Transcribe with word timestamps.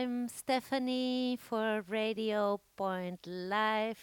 I'm 0.00 0.28
Stephanie 0.28 1.36
for 1.38 1.84
Radio 1.86 2.58
Point 2.74 3.20
Live. 3.26 4.02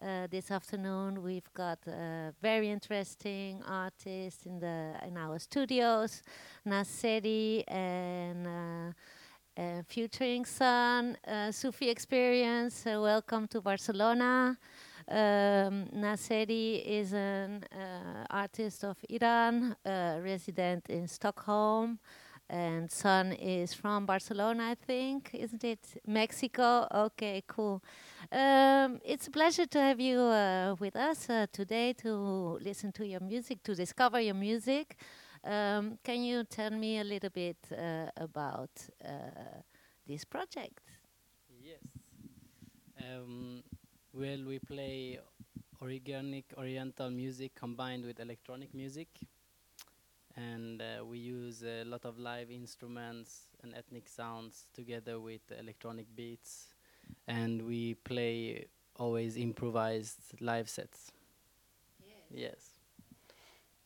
Uh, 0.00 0.28
this 0.30 0.52
afternoon 0.52 1.20
we've 1.20 1.52
got 1.52 1.80
a 1.88 2.32
very 2.40 2.70
interesting 2.70 3.60
artist 3.66 4.46
in 4.46 4.60
the 4.60 4.92
in 5.04 5.16
our 5.16 5.40
studios, 5.40 6.22
Nasiri 6.64 7.64
and 7.66 8.46
uh, 8.46 9.60
uh, 9.60 9.82
Son 10.44 11.16
Sufi 11.50 11.90
Experience. 11.90 12.84
Welcome 12.84 13.48
to 13.48 13.60
Barcelona. 13.60 14.56
Um, 15.08 15.88
is 16.86 17.12
an 17.12 17.64
uh, 17.64 18.26
artist 18.30 18.84
of 18.84 18.96
Iran, 19.10 19.74
uh, 19.84 20.20
resident 20.22 20.88
in 20.88 21.08
Stockholm 21.08 21.98
and 22.48 22.90
Son 22.90 23.32
is 23.32 23.74
from 23.74 24.06
Barcelona, 24.06 24.70
I 24.70 24.74
think, 24.74 25.30
isn't 25.34 25.64
it? 25.64 26.00
Mexico. 26.06 26.86
Okay, 26.92 27.42
cool. 27.46 27.82
Um, 28.30 29.00
it's 29.04 29.26
a 29.26 29.30
pleasure 29.30 29.66
to 29.66 29.80
have 29.80 30.00
you 30.00 30.20
uh, 30.20 30.76
with 30.78 30.96
us 30.96 31.30
uh, 31.30 31.46
today 31.52 31.92
to 31.94 32.58
listen 32.60 32.92
to 32.92 33.06
your 33.06 33.20
music, 33.20 33.62
to 33.64 33.74
discover 33.74 34.20
your 34.20 34.34
music. 34.34 34.96
Um, 35.44 35.98
can 36.04 36.22
you 36.22 36.44
tell 36.44 36.70
me 36.70 36.98
a 36.98 37.04
little 37.04 37.30
bit 37.30 37.56
uh, 37.72 38.06
about 38.16 38.70
uh, 39.04 39.08
this 40.06 40.24
project? 40.24 40.80
Yes. 41.60 41.80
Um, 42.98 43.62
well, 44.12 44.44
we 44.46 44.58
play 44.58 45.18
organic 45.80 46.44
Oriental 46.56 47.10
music 47.10 47.54
combined 47.54 48.04
with 48.04 48.20
electronic 48.20 48.72
music 48.74 49.08
and 50.36 50.80
uh, 50.82 51.04
we 51.04 51.18
use 51.18 51.62
a 51.62 51.84
lot 51.84 52.04
of 52.04 52.18
live 52.18 52.50
instruments 52.50 53.48
and 53.62 53.74
ethnic 53.74 54.08
sounds 54.08 54.66
together 54.74 55.20
with 55.20 55.40
electronic 55.58 56.06
beats. 56.16 56.68
And 57.28 57.62
we 57.66 57.94
play 57.94 58.66
always 58.96 59.36
improvised 59.36 60.20
live 60.40 60.68
sets. 60.68 61.12
Yes. 62.06 62.16
yes. 62.30 62.70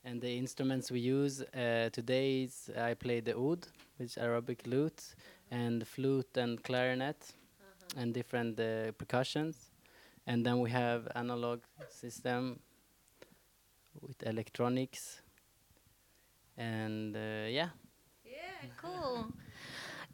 And 0.04 0.20
the 0.20 0.38
instruments 0.38 0.90
we 0.90 1.00
use 1.00 1.42
uh, 1.42 1.90
today 1.92 2.42
is 2.44 2.70
i 2.78 2.94
play 2.94 3.20
the 3.20 3.36
oud 3.36 3.66
which 3.96 4.10
is 4.10 4.18
arabic 4.18 4.64
lute 4.66 5.14
and 5.50 5.86
flute 5.86 6.36
and 6.36 6.62
clarinet 6.62 7.34
and 7.96 8.12
different 8.14 8.60
uh, 8.60 8.92
percussions. 8.92 9.70
And 10.26 10.44
then 10.44 10.60
we 10.60 10.70
have 10.70 11.08
analog 11.14 11.60
system 11.90 12.60
with 14.00 14.22
electronics 14.26 15.20
and 16.56 17.16
uh, 17.16 17.46
yeah 17.48 17.68
Yeah, 18.24 18.68
cool. 18.76 19.26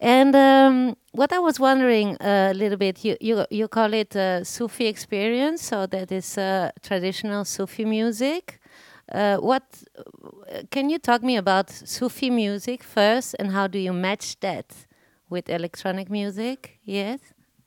And 0.01 0.35
um, 0.35 0.97
what 1.12 1.33
I 1.33 1.39
was 1.39 1.59
wondering 1.61 2.17
a 2.21 2.53
little 2.55 2.79
bit, 2.79 3.05
you 3.05 3.17
you 3.21 3.47
you 3.51 3.69
call 3.69 3.93
it 3.95 4.17
uh, 4.17 4.45
Sufi 4.45 4.87
experience, 4.87 5.62
so 5.62 5.87
that 5.87 6.11
is 6.12 6.39
uh, 6.39 6.71
traditional 6.83 7.45
Sufi 7.45 7.84
music. 7.84 8.61
Uh, 9.12 9.37
what 9.39 9.62
uh, 9.99 10.62
can 10.71 10.91
you 10.91 10.99
talk 10.99 11.23
me 11.23 11.37
about 11.37 11.71
Sufi 11.71 12.31
music 12.31 12.83
first, 12.83 13.34
and 13.39 13.53
how 13.53 13.67
do 13.67 13.79
you 13.79 13.93
match 13.93 14.39
that 14.41 14.87
with 15.31 15.49
electronic 15.49 16.11
music? 16.11 16.79
Yes. 16.84 17.21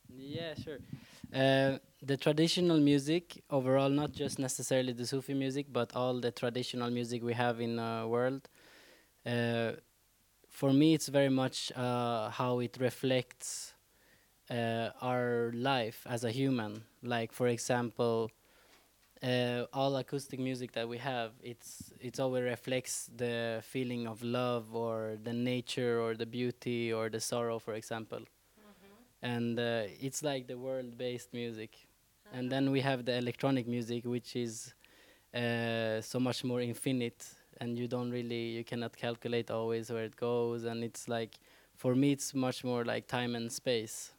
yeah 0.10 0.54
sure 0.56 0.80
uh, 1.34 1.78
the 2.02 2.18
traditional 2.18 2.80
music 2.80 3.44
overall 3.50 3.90
not 3.90 4.12
just 4.12 4.40
necessarily 4.40 4.94
the 4.94 5.06
sufi 5.06 5.34
music 5.34 5.68
but 5.72 5.94
all 5.96 6.20
the 6.20 6.32
traditional 6.32 6.90
music 6.90 7.24
we 7.24 7.34
have 7.34 7.60
in 7.60 7.76
the 7.78 8.06
world 8.08 8.48
for 10.50 10.72
me 10.74 10.94
it's 10.94 11.08
very 11.08 11.30
much 11.30 11.72
uh, 11.76 12.30
how 12.30 12.60
it 12.60 12.78
reflects 12.80 13.74
uh, 14.50 14.90
our 15.02 15.52
life 15.56 16.06
as 16.10 16.24
a 16.24 16.32
human. 16.32 16.84
Like 17.04 17.32
for 17.34 17.48
example 17.48 18.32
uh, 19.24 19.66
all 19.74 19.96
acoustic 19.98 20.40
music 20.40 20.72
that 20.74 20.88
we 20.88 20.98
have 20.98 21.32
it's 21.42 21.92
it's 22.02 22.20
always 22.20 22.44
reflects 22.44 23.10
the 23.16 23.62
feeling 23.64 24.08
of 24.08 24.22
love 24.24 24.76
or 24.76 25.18
the 25.24 25.34
nature 25.34 26.02
or 26.02 26.16
the 26.16 26.26
beauty 26.26 26.92
or 26.94 27.10
the 27.10 27.20
sorrow 27.20 27.60
for 27.60 27.74
example. 27.74 28.22
And 29.22 29.60
uh, 29.60 29.84
it's 30.02 30.24
like 30.24 30.48
the 30.48 30.58
world 30.58 30.98
based 30.98 31.34
music. 31.34 31.88
And 32.32 32.52
then 32.52 32.72
we 32.72 32.82
have 32.82 33.06
the 33.06 33.16
electronic 33.18 33.68
music 33.68 34.06
which 34.06 34.36
is 34.36 34.74
uh, 35.34 36.02
so 36.02 36.20
much 36.20 36.44
more 36.44 36.62
infinite 36.62 37.26
and 37.62 37.78
you 37.78 37.88
don't 37.88 38.12
really 38.12 38.50
you 38.58 38.64
cannot 38.64 38.96
calculate 38.96 39.50
always 39.52 39.90
where 39.92 40.04
it 40.04 40.16
goes 40.16 40.64
and 40.66 40.84
it's 40.84 41.08
like 41.08 41.40
for 41.76 41.96
me 41.96 42.12
it's 42.12 42.34
much 42.34 42.64
more 42.64 42.84
like 42.86 43.08
time 43.08 43.36
and 43.36 43.52
space 43.52 44.12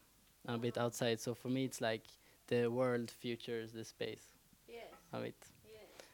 a 0.49 0.57
bit 0.59 0.79
outside. 0.79 1.21
So 1.21 1.35
for 1.35 1.49
me 1.49 1.65
it's 1.65 1.81
like 1.81 2.03
the 2.49 2.69
world 2.69 3.11
futures 3.11 3.73
the 3.73 3.85
space 3.85 4.25
Yes. 4.69 4.85
of 5.13 5.25
it. 5.25 5.35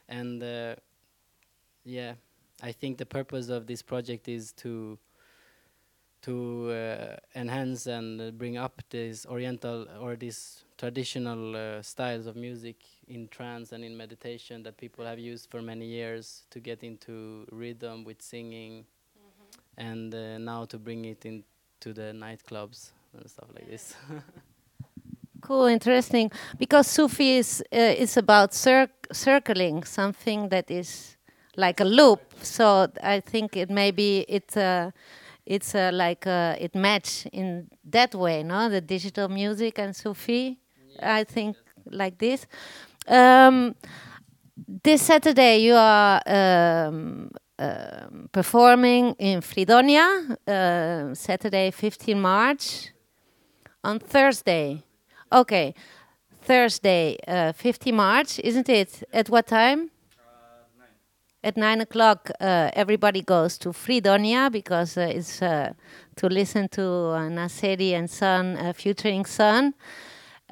And 0.09 0.43
uh, 0.43 0.75
yeah 1.85 2.15
i 2.63 2.73
think 2.73 2.99
the 2.99 3.07
purpose 3.07 3.49
of 3.49 3.67
this 3.67 3.83
project 3.83 4.29
is 4.29 4.53
to 4.53 4.99
to 6.23 6.71
uh, 6.71 7.17
enhance 7.35 7.87
and 7.87 8.21
uh, 8.21 8.31
bring 8.31 8.57
up 8.57 8.81
this 8.91 9.27
oriental 9.27 9.87
or 10.01 10.15
these 10.17 10.65
traditional 10.79 11.57
uh, 11.57 11.83
styles 11.83 12.27
of 12.27 12.37
music 12.37 12.77
in 13.09 13.29
trance 13.29 13.73
and 13.73 13.85
in 13.85 13.97
meditation 13.97 14.63
that 14.63 14.77
people 14.77 15.05
have 15.05 15.19
used 15.19 15.51
for 15.51 15.63
many 15.63 15.87
years 15.87 16.45
to 16.51 16.61
get 16.61 16.83
into 16.83 17.47
rhythm 17.51 18.05
with 18.05 18.23
singing 18.23 18.85
and 19.79 20.15
uh, 20.15 20.39
now 20.39 20.65
to 20.65 20.79
bring 20.79 21.05
it 21.05 21.25
into 21.25 21.93
the 21.93 22.13
nightclubs 22.13 22.93
and 23.17 23.29
stuff 23.29 23.49
like 23.55 23.69
this 23.69 23.95
Cool, 25.41 25.67
interesting. 25.67 26.31
Because 26.57 26.87
Sufi 26.87 27.37
is 27.39 27.63
uh, 27.73 27.77
is 27.99 28.17
about 28.17 28.55
cir- 28.55 28.89
circling 29.13 29.83
something 29.85 30.49
that 30.51 30.71
is 30.71 31.17
like 31.57 31.81
a 31.81 31.85
loop. 31.85 32.21
So 32.43 32.89
I 33.03 33.21
think 33.21 33.57
it 33.57 33.69
maybe 33.69 34.25
it 34.29 34.57
uh, 34.57 34.93
it's 35.45 35.75
uh, 35.75 35.91
like 35.93 36.27
uh, 36.29 36.55
it 36.61 36.75
match 36.77 37.27
in 37.33 37.69
that 37.91 38.15
way, 38.15 38.45
no? 38.45 38.69
The 38.69 38.81
digital 38.81 39.29
music 39.29 39.79
and 39.79 39.95
Sufi. 39.97 40.59
I 41.03 41.25
think 41.25 41.57
like 41.91 42.19
this. 42.19 42.47
Um, 43.07 43.75
this 44.83 45.03
Saturday 45.03 45.59
you 45.59 45.75
are 45.75 46.23
um, 46.27 47.31
um, 47.59 48.29
performing 48.33 49.15
in 49.19 49.41
Freedonia. 49.41 50.39
Uh, 50.47 51.15
Saturday, 51.15 51.71
15 51.71 52.21
March. 52.21 52.93
On 53.85 53.99
Thursday. 53.99 54.83
Okay. 55.33 55.75
Thursday, 56.43 57.19
uh, 57.27 57.53
50 57.53 57.93
March, 57.93 58.41
isn't 58.41 58.69
it? 58.69 59.05
At 59.13 59.29
what 59.29 59.47
time? 59.47 59.91
At 61.45 61.57
9 61.57 61.81
o'clock, 61.81 62.31
uh, 62.41 62.71
everybody 62.73 63.23
goes 63.23 63.59
to 63.59 63.73
Freedonia 63.73 64.49
because 64.51 64.97
uh, 64.97 65.13
it's 65.13 65.43
uh, 65.43 65.73
to 66.17 66.29
listen 66.29 66.69
to 66.69 66.83
uh, 66.83 67.29
Nasiri 67.29 67.93
and 67.93 68.09
Son, 68.09 68.57
uh, 68.57 68.73
featuring 68.73 69.25
Son. 69.25 69.75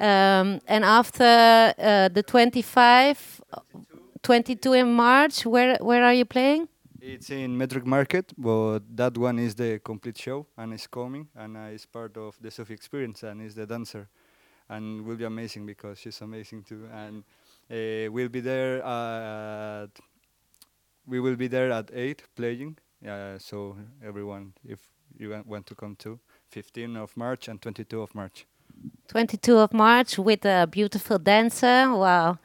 Um, 0.01 0.61
and 0.67 0.83
after 0.83 1.75
uh, 1.79 2.09
the 2.09 2.23
25, 2.23 3.43
22 4.23 4.73
in 4.73 4.95
March, 4.95 5.45
where, 5.45 5.77
where 5.77 6.03
are 6.03 6.15
you 6.15 6.25
playing? 6.25 6.69
It's 7.03 7.29
in 7.29 7.57
Metric 7.57 7.85
Market, 7.85 8.33
but 8.37 8.81
that 8.97 9.19
one 9.19 9.39
is 9.39 9.55
the 9.55 9.79
complete 9.85 10.17
show 10.17 10.47
and 10.57 10.73
it's 10.73 10.87
coming 10.87 11.29
and 11.37 11.57
uh, 11.57 11.75
it's 11.75 11.85
part 11.85 12.17
of 12.17 12.39
the 12.41 12.51
Sufi 12.51 12.73
experience 12.73 13.23
and 13.25 13.43
is 13.43 13.55
the 13.55 13.67
dancer. 13.67 14.09
And 14.71 15.05
will 15.05 15.17
be 15.17 15.25
amazing 15.25 15.67
because 15.67 15.99
she's 15.99 16.21
amazing 16.23 16.63
too. 16.63 16.89
And 16.93 17.25
uh, 17.71 18.11
we'll 18.11 18.29
be 18.29 18.41
there 18.41 18.83
at 18.83 19.91
we 21.07 21.21
will 21.21 21.37
be 21.37 21.49
there 21.49 21.73
at 21.73 21.91
8 21.93 22.23
playing. 22.37 22.79
So 23.39 23.77
everyone 24.03 24.55
if 24.65 24.79
you 25.19 25.43
want 25.45 25.67
to 25.67 25.75
come 25.75 25.97
too 25.97 26.21
15 26.51 26.97
of 26.97 27.15
March 27.17 27.49
and 27.49 27.61
22 27.61 28.01
of 28.01 28.15
March 28.15 28.47
22 29.09 29.57
of 29.59 29.73
March 29.73 30.19
with 30.19 30.45
a 30.45 30.69
beautiful 30.71 31.19
dancer. 31.19 31.93
Wow. 31.93 32.39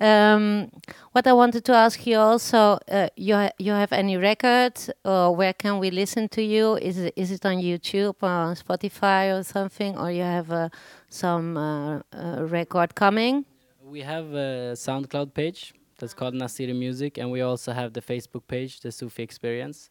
Um, 0.00 0.70
what 1.12 1.26
I 1.26 1.32
wanted 1.32 1.64
to 1.64 1.72
ask 1.72 2.06
you 2.06 2.18
also, 2.18 2.78
uh, 2.88 3.08
you 3.16 3.34
ha- 3.34 3.50
you 3.58 3.72
have 3.72 3.92
any 3.92 4.16
record 4.16 4.74
or 5.04 5.34
where 5.34 5.52
can 5.52 5.78
we 5.78 5.90
listen 5.90 6.28
to 6.30 6.42
you? 6.42 6.76
Is 6.76 6.98
it 6.98 7.14
is 7.16 7.32
it 7.32 7.44
on 7.44 7.56
YouTube 7.56 8.14
or 8.22 8.28
on 8.28 8.54
Spotify 8.54 9.36
or 9.36 9.42
something, 9.42 9.98
or 9.98 10.12
you 10.12 10.22
have 10.22 10.52
uh, 10.52 10.68
some 11.08 11.56
uh, 11.56 12.00
uh, 12.12 12.44
record 12.46 12.94
coming? 12.94 13.44
We 13.82 14.02
have 14.02 14.26
a 14.34 14.74
SoundCloud 14.76 15.34
page 15.34 15.74
that's 15.98 16.14
called 16.14 16.34
Nasiri 16.34 16.78
Music, 16.78 17.18
and 17.18 17.32
we 17.32 17.40
also 17.40 17.72
have 17.72 17.92
the 17.92 18.00
Facebook 18.00 18.46
page, 18.46 18.80
the 18.80 18.92
Sufi 18.92 19.22
Experience. 19.24 19.90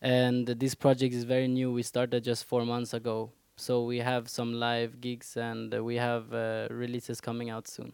And 0.00 0.46
this 0.46 0.76
project 0.76 1.12
is 1.12 1.24
very 1.24 1.48
new. 1.48 1.72
We 1.72 1.82
started 1.82 2.22
just 2.22 2.44
four 2.44 2.64
months 2.64 2.94
ago, 2.94 3.32
so 3.58 3.84
we 3.84 3.98
have 3.98 4.28
some 4.28 4.52
live 4.52 5.00
gigs 5.00 5.36
and 5.36 5.74
uh, 5.74 5.82
we 5.82 5.96
have 5.96 6.32
uh, 6.32 6.68
releases 6.70 7.20
coming 7.20 7.50
out 7.50 7.66
soon. 7.66 7.92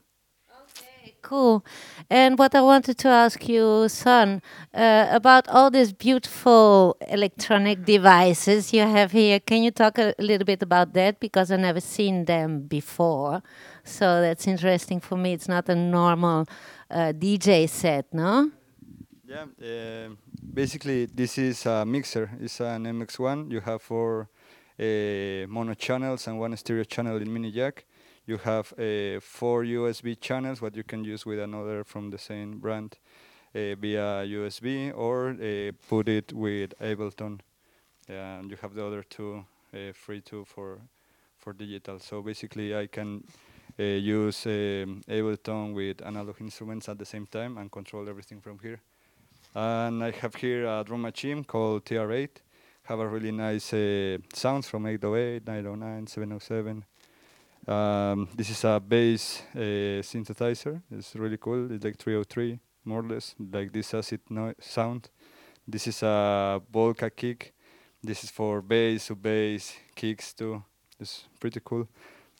Okay. 0.63 1.15
Cool. 1.23 1.65
And 2.11 2.39
what 2.39 2.55
I 2.55 2.61
wanted 2.61 2.99
to 2.99 3.09
ask 3.09 3.49
you, 3.49 3.89
Son, 3.89 4.43
uh, 4.75 5.07
about 5.11 5.49
all 5.49 5.71
these 5.71 5.93
beautiful 5.93 6.97
electronic 7.09 7.85
devices 7.85 8.73
you 8.73 8.83
have 8.83 9.13
here. 9.13 9.41
Can 9.41 9.63
you 9.63 9.71
talk 9.71 9.99
a 9.99 10.15
little 10.19 10.45
bit 10.45 10.63
about 10.63 10.93
that? 10.93 11.21
Because 11.21 11.51
I've 11.51 11.61
never 11.61 11.81
seen 11.81 12.27
them 12.27 12.61
before. 12.61 13.43
So 13.85 14.21
that's 14.21 14.47
interesting 14.47 15.01
for 15.01 15.17
me. 15.17 15.33
It's 15.33 15.49
not 15.49 15.69
a 15.69 15.75
normal 15.75 16.47
uh, 16.91 17.13
DJ 17.13 17.69
set, 17.69 18.13
no? 18.13 18.51
Yeah, 19.27 19.47
uh, 19.63 20.15
basically 20.53 21.07
this 21.07 21.39
is 21.39 21.65
a 21.67 21.85
mixer. 21.87 22.31
It's 22.41 22.61
an 22.61 22.85
MX1. 22.85 23.51
You 23.51 23.61
have 23.61 23.81
four 23.81 24.29
uh, 24.79 25.47
mono 25.49 25.75
channels 25.75 26.27
and 26.27 26.39
one 26.39 26.57
stereo 26.57 26.85
channel 26.85 27.17
in 27.17 27.33
mini 27.33 27.51
jack. 27.51 27.85
You 28.27 28.39
have 28.39 28.73
uh, 28.73 29.21
four 29.21 29.65
USB 29.65 30.19
channels, 30.21 30.63
what 30.63 30.75
you 30.77 30.83
can 30.83 31.05
use 31.05 31.27
with 31.27 31.39
another 31.39 31.85
from 31.85 32.11
the 32.11 32.19
same 32.19 32.59
brand 32.59 32.97
uh, 33.55 33.75
via 33.77 34.25
USB 34.27 34.93
or 34.97 35.31
uh, 35.31 35.73
put 35.89 36.09
it 36.09 36.33
with 36.33 36.73
Ableton. 36.81 37.41
and 38.09 38.51
you 38.51 38.57
have 38.61 38.75
the 38.75 38.85
other 38.85 39.03
two 39.03 39.45
uh, 39.75 39.93
free 39.93 40.21
too 40.21 40.45
for 40.45 40.81
for 41.39 41.53
digital. 41.53 41.99
So 41.99 42.23
basically, 42.23 42.75
I 42.75 42.87
can 42.87 43.23
uh, 43.79 43.83
use 43.83 44.47
um, 44.47 45.03
Ableton 45.09 45.75
with 45.75 46.03
analog 46.03 46.41
instruments 46.41 46.89
at 46.89 46.99
the 46.99 47.05
same 47.05 47.27
time 47.27 47.59
and 47.59 47.71
control 47.71 48.09
everything 48.09 48.41
from 48.41 48.59
here. 48.59 48.81
And 49.55 50.03
I 50.03 50.11
have 50.11 50.35
here 50.37 50.67
a 50.67 50.83
drum 50.85 51.03
machine 51.03 51.45
called 51.45 51.85
TR8. 51.85 52.44
Have 52.85 53.01
a 53.01 53.09
really 53.09 53.33
nice 53.33 53.73
uh, 53.73 54.19
sounds 54.35 54.69
from 54.69 54.85
808, 54.85 55.47
909, 55.47 56.07
707. 56.07 56.85
Um, 57.67 58.29
this 58.37 58.51
is 58.51 58.63
a 58.63 58.79
bass 58.79 59.43
uh, 59.55 60.03
synthesizer. 60.03 60.83
It's 60.91 61.17
really 61.17 61.39
cool. 61.39 61.73
It's 61.73 61.83
like 61.83 61.97
303, 61.97 62.61
more 62.85 63.01
or 63.01 63.05
less, 63.05 63.35
like 63.39 63.73
this 63.73 63.95
acid 63.95 64.21
no 64.29 64.53
sound. 64.61 65.09
This 65.67 65.87
is 65.87 66.03
a 66.03 66.61
Volca 66.71 67.11
kick. 67.17 67.55
This 68.03 68.23
is 68.23 68.31
for 68.31 68.61
bass, 68.61 69.05
sub 69.05 69.23
bass, 69.23 69.75
kicks 69.95 70.35
too. 70.35 70.63
It's 71.01 71.25
pretty 71.41 71.61
cool. 71.65 71.89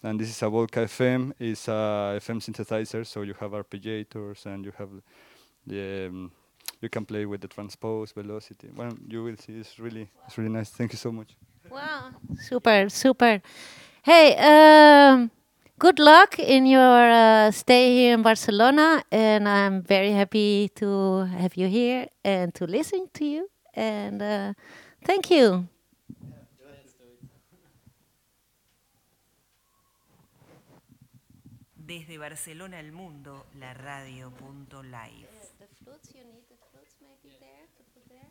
And 0.03 0.21
this 0.21 0.29
is 0.29 0.43
a 0.43 0.47
Volca 0.47 0.85
FM. 0.85 1.33
It's 1.39 1.69
a 1.69 2.21
FM 2.21 2.43
synthesizer, 2.43 3.07
so 3.07 3.23
you 3.23 3.33
have 3.41 3.53
arpeggiators 3.53 4.45
and 4.45 4.67
you 4.67 4.73
have 4.77 4.91
the 5.67 6.09
um, 6.09 6.33
you 6.85 6.91
can 6.91 7.05
play 7.07 7.25
with 7.25 7.41
the 7.41 7.49
transpose 7.49 8.13
velocity. 8.13 8.69
Well, 8.77 8.93
you 9.09 9.25
will 9.25 9.37
see. 9.37 9.55
It's 9.55 9.79
really 9.79 10.07
it's 10.27 10.37
really 10.39 10.51
nice. 10.51 10.71
Thank 10.71 10.93
you 10.93 10.99
so 10.99 11.11
much. 11.11 11.31
Wow, 11.71 12.11
super, 12.39 12.89
super. 12.91 13.41
Hey, 14.03 14.37
um, 14.37 15.31
good 15.79 15.99
luck 15.99 16.39
in 16.39 16.67
your 16.67 17.11
uh, 17.11 17.51
stay 17.51 17.95
here 17.97 18.15
in 18.15 18.23
Barcelona, 18.23 19.03
and 19.11 19.49
I'm 19.49 19.83
very 19.83 20.13
happy 20.13 20.71
to 20.77 21.25
have 21.41 21.57
you 21.57 21.69
here 21.69 22.09
and 22.23 22.55
to 22.55 22.67
listen 22.67 23.09
to 23.15 23.25
you. 23.25 23.49
And 23.73 24.21
uh, 24.21 24.53
thank 25.05 25.31
you. 25.31 25.67
Desde 31.87 32.19
Barcelona 32.19 32.79
al 32.79 32.93
mundo, 32.93 33.45
la 33.59 33.73
radio.live. 33.75 35.35
there 37.41 37.65
to 37.77 37.83
put 37.95 38.05
there. 38.09 38.31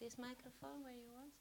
This 0.00 0.16
microphone 0.16 0.80
where 0.82 0.96
you 0.96 1.12
want. 1.12 1.39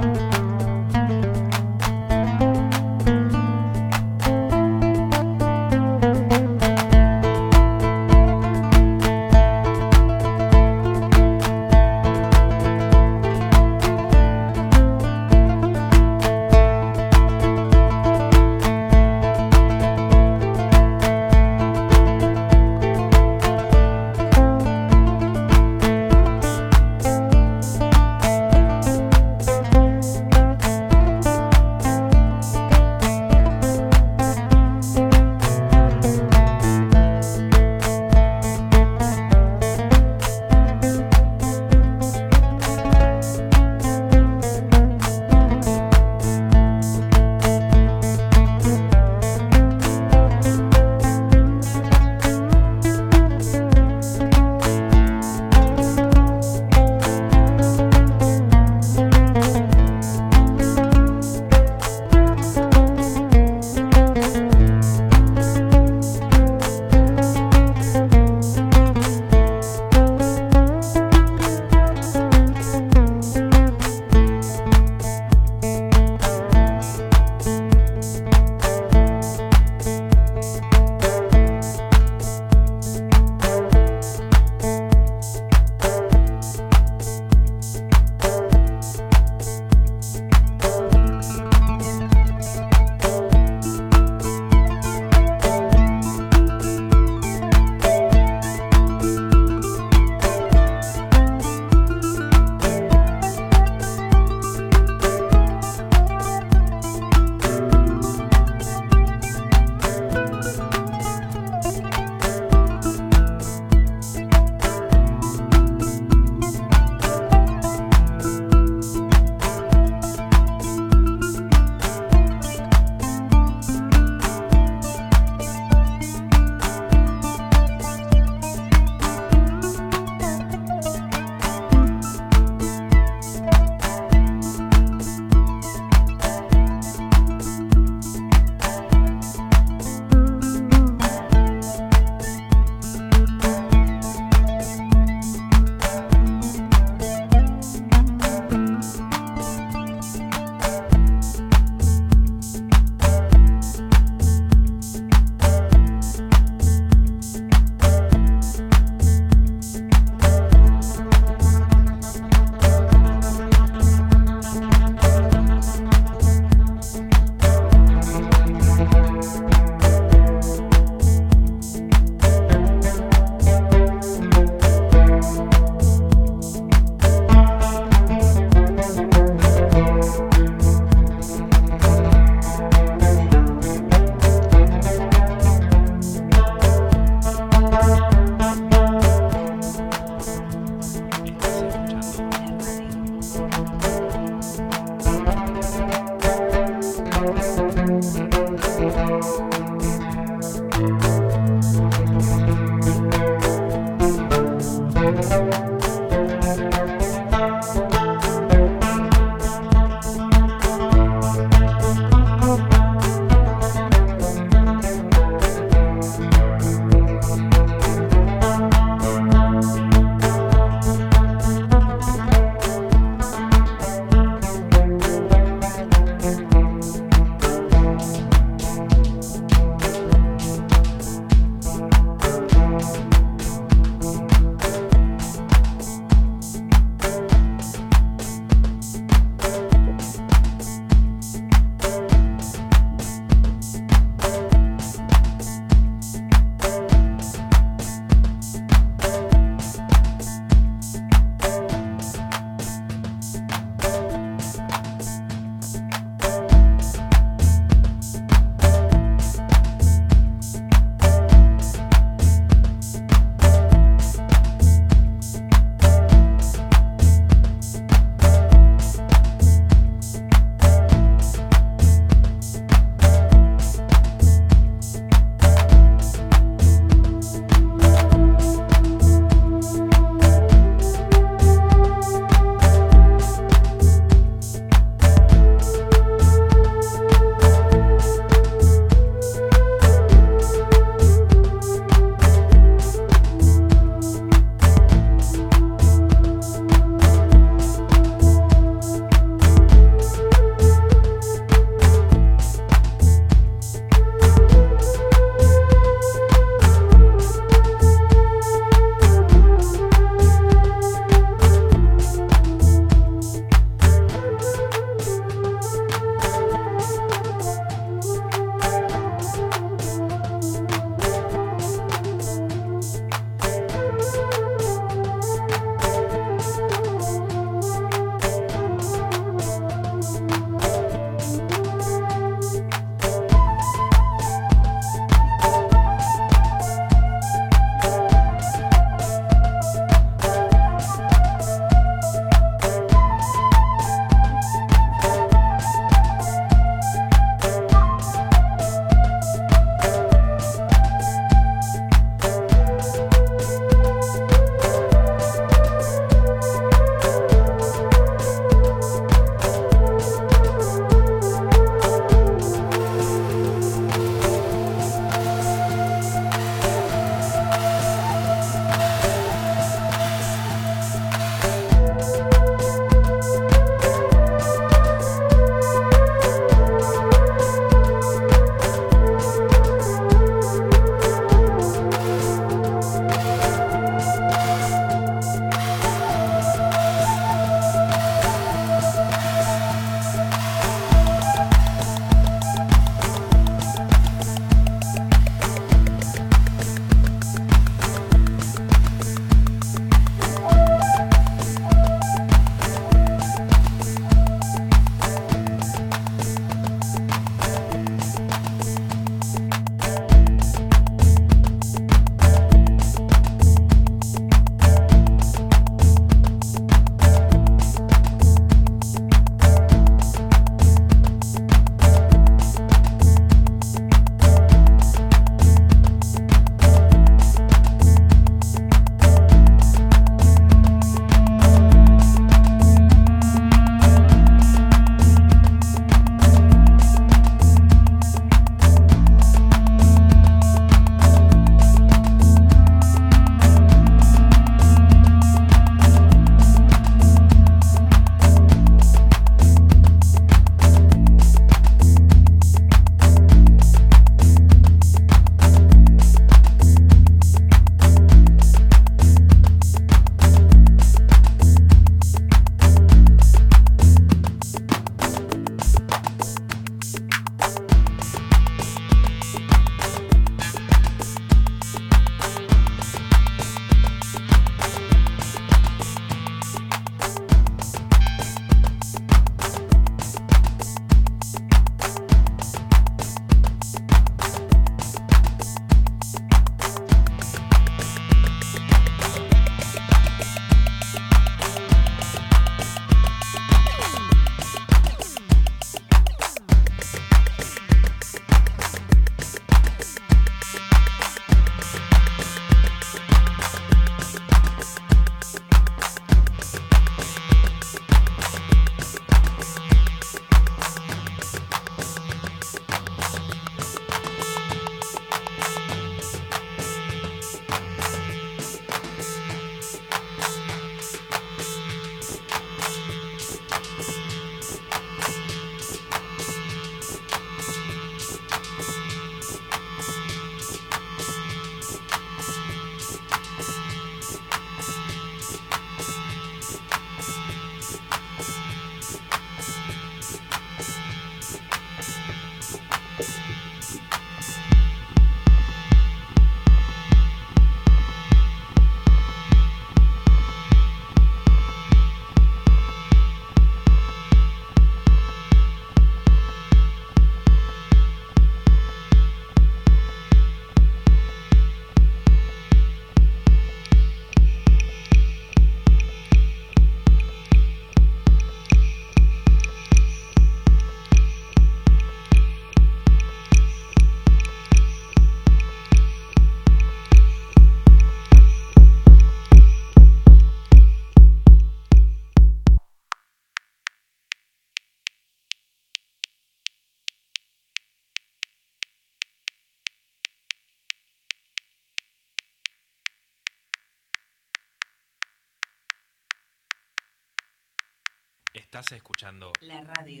Estás 598.58 598.72
escuchando 598.72 599.32
La 599.40 599.60
radio. 599.62 600.00